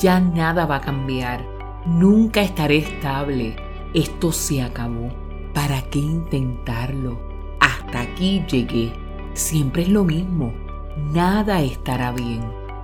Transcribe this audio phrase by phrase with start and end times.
[0.00, 1.44] Ya nada va a cambiar.
[1.84, 3.54] Nunca estaré estable.
[3.92, 5.10] Esto se acabó.
[5.52, 7.20] ¿Para qué intentarlo?
[7.60, 8.94] Hasta aquí llegué.
[9.34, 10.54] Siempre es lo mismo.
[11.12, 12.40] Nada estará bien.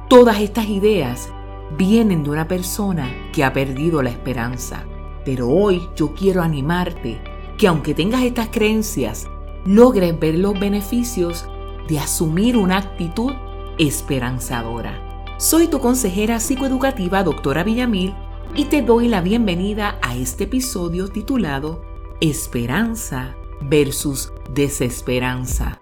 [0.09, 1.33] Todas estas ideas
[1.79, 4.85] vienen de una persona que ha perdido la esperanza.
[5.25, 7.19] Pero hoy yo quiero animarte
[7.57, 9.27] que aunque tengas estas creencias,
[9.65, 11.49] logres ver los beneficios
[11.89, 13.33] de asumir una actitud
[13.79, 15.06] esperanzadora.
[15.39, 18.15] Soy tu consejera psicoeducativa, doctora Villamil,
[18.55, 21.85] y te doy la bienvenida a este episodio titulado
[22.23, 25.79] Esperanza versus Desesperanza.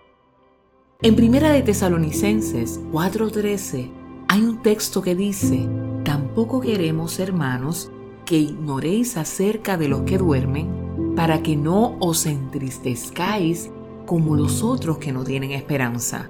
[1.02, 3.92] En Primera de Tesalonicenses 4:13
[4.26, 5.68] hay un texto que dice,
[6.02, 7.92] tampoco queremos, hermanos,
[8.24, 13.70] que ignoréis acerca de los que duermen, para que no os entristezcáis
[14.04, 16.28] como los otros que no tienen esperanza.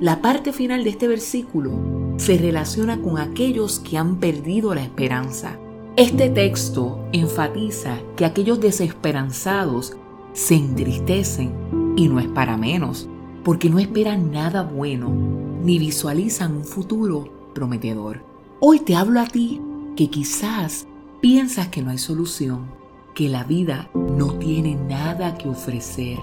[0.00, 1.72] La parte final de este versículo
[2.18, 5.58] se relaciona con aquellos que han perdido la esperanza.
[5.96, 9.96] Este texto enfatiza que aquellos desesperanzados
[10.34, 13.08] se entristecen y no es para menos,
[13.42, 15.10] porque no esperan nada bueno
[15.64, 18.22] ni visualizan un futuro prometedor.
[18.60, 19.62] Hoy te hablo a ti
[19.96, 20.86] que quizás
[21.22, 22.66] piensas que no hay solución,
[23.14, 26.18] que la vida no tiene nada que ofrecer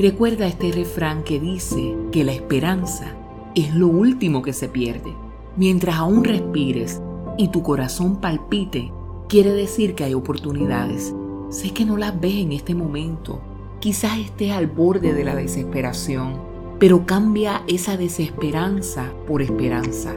[0.00, 3.14] Recuerda este refrán que dice que la esperanza
[3.54, 5.14] es lo último que se pierde.
[5.60, 7.02] Mientras aún respires
[7.36, 8.90] y tu corazón palpite,
[9.28, 11.14] quiere decir que hay oportunidades.
[11.50, 13.42] Sé que no las ves en este momento.
[13.78, 16.40] Quizás estés al borde de la desesperación,
[16.78, 20.14] pero cambia esa desesperanza por esperanza.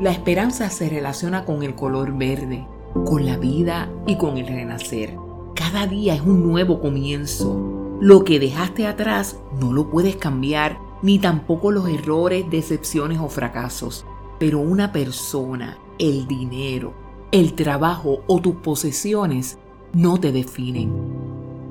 [0.00, 2.64] La esperanza se relaciona con el color verde,
[3.04, 5.16] con la vida y con el renacer.
[5.56, 11.20] Cada día es un nuevo comienzo lo que dejaste atrás no lo puedes cambiar, ni
[11.20, 14.04] tampoco los errores, decepciones o fracasos.
[14.42, 16.94] Pero una persona, el dinero,
[17.30, 19.56] el trabajo o tus posesiones
[19.92, 20.90] no te definen.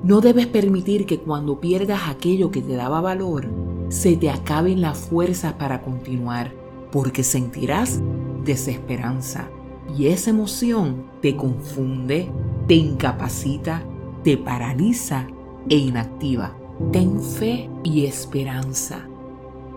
[0.06, 3.50] No debes permitir que cuando pierdas aquello que te daba valor,
[3.90, 6.54] se te acaben las fuerzas para continuar,
[6.94, 8.00] porque sentirás
[8.46, 9.50] desesperanza.
[9.98, 12.32] Y esa emoción te confunde,
[12.70, 13.84] te incapacita,
[14.24, 15.28] te paraliza
[15.68, 16.56] e inactiva.
[16.94, 19.10] Ten fe y esperanza.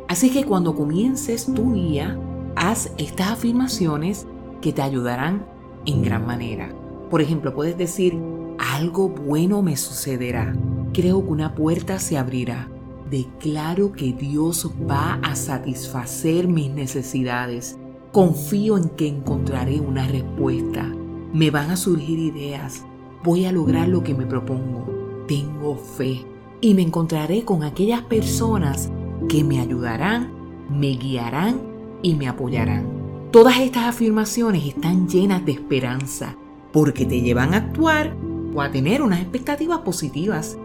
[0.06, 2.16] Así que cuando comiences tu día,
[2.56, 4.26] haz estas afirmaciones
[4.60, 5.46] que te ayudarán
[5.86, 6.74] en gran manera.
[7.10, 8.18] Por ejemplo, puedes decir,
[8.58, 10.54] algo bueno me sucederá.
[10.92, 12.68] Creo que una puerta se abrirá.
[13.10, 17.78] Declaro que Dios va a satisfacer mis necesidades.
[18.12, 20.90] Confío en que encontraré una respuesta.
[21.32, 22.84] Me van a surgir ideas.
[23.22, 26.24] Voy a lograr lo que me propongo tengo fe
[26.60, 28.90] y me encontraré con aquellas personas
[29.28, 30.32] que me ayudarán,
[30.70, 31.73] me guiarán
[32.04, 32.86] y me apoyarán.
[33.32, 36.36] Todas estas afirmaciones están llenas de esperanza
[36.72, 38.14] porque te llevan a actuar
[38.54, 40.56] o a tener unas expectativas positivas.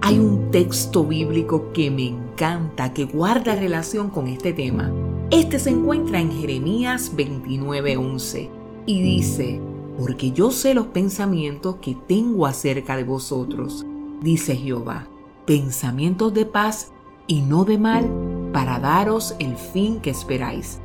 [0.00, 4.90] Hay un texto bíblico que me encanta, que guarda relación con este tema.
[5.30, 8.50] Este se encuentra en Jeremías 29:11
[8.86, 9.60] y dice,
[9.98, 13.86] porque yo sé los pensamientos que tengo acerca de vosotros,
[14.20, 15.06] dice Jehová,
[15.46, 16.92] pensamientos de paz
[17.28, 18.10] y no de mal,
[18.52, 20.80] para daros el fin que esperáis.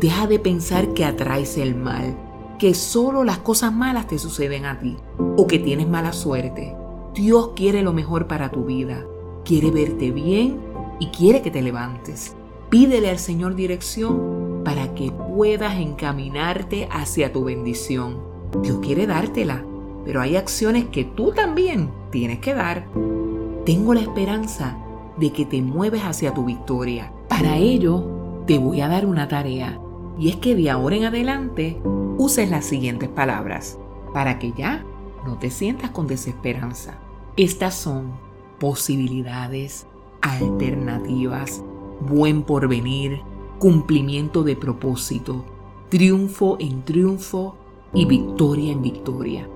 [0.00, 2.16] Deja de pensar que atraes el mal,
[2.58, 4.96] que solo las cosas malas te suceden a ti
[5.36, 6.74] o que tienes mala suerte.
[7.14, 9.04] Dios quiere lo mejor para tu vida,
[9.44, 10.60] quiere verte bien
[10.98, 12.34] y quiere que te levantes.
[12.70, 18.18] Pídele al Señor dirección para que puedas encaminarte hacia tu bendición.
[18.62, 19.64] Dios quiere dártela,
[20.04, 22.86] pero hay acciones que tú también tienes que dar.
[23.64, 24.76] Tengo la esperanza
[25.16, 27.12] de que te mueves hacia tu victoria.
[27.28, 29.80] Para ello, te voy a dar una tarea,
[30.18, 31.80] y es que de ahora en adelante
[32.18, 33.78] uses las siguientes palabras,
[34.12, 34.84] para que ya
[35.24, 36.98] no te sientas con desesperanza.
[37.36, 38.12] Estas son
[38.58, 39.86] posibilidades,
[40.20, 41.62] alternativas,
[42.00, 43.20] buen porvenir,
[43.58, 45.44] cumplimiento de propósito,
[45.88, 47.56] triunfo en triunfo
[47.92, 49.48] y victoria en victoria.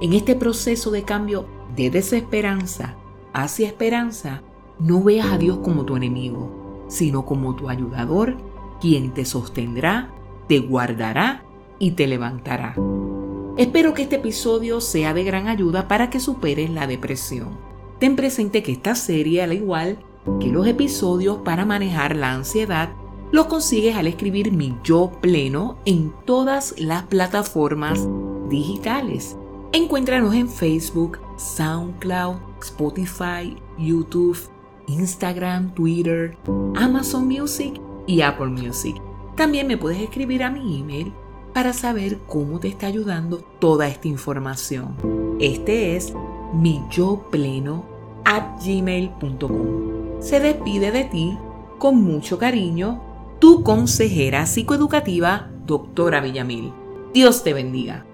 [0.00, 2.96] En este proceso de cambio de desesperanza
[3.32, 4.42] hacia esperanza,
[4.78, 8.36] no veas a Dios como tu enemigo, sino como tu ayudador,
[8.80, 10.10] quien te sostendrá,
[10.48, 11.44] te guardará
[11.78, 12.76] y te levantará.
[13.56, 17.56] Espero que este episodio sea de gran ayuda para que superes la depresión.
[17.98, 19.98] Ten presente que esta serie, al igual
[20.40, 22.90] que los episodios para manejar la ansiedad,
[23.32, 28.06] los consigues al escribir mi yo pleno en todas las plataformas
[28.48, 29.36] digitales.
[29.72, 34.38] Encuéntranos en Facebook, SoundCloud, Spotify, YouTube,
[34.88, 36.36] Instagram, Twitter,
[36.74, 38.96] Amazon Music y Apple Music.
[39.36, 41.12] También me puedes escribir a mi email
[41.52, 44.96] para saber cómo te está ayudando toda esta información.
[45.40, 46.12] Este es
[46.54, 46.82] mi
[47.30, 47.84] pleno
[48.24, 50.20] at gmail.com.
[50.20, 51.38] Se despide de ti
[51.78, 53.02] con mucho cariño
[53.38, 56.72] tu consejera psicoeducativa, doctora Villamil.
[57.12, 58.05] Dios te bendiga.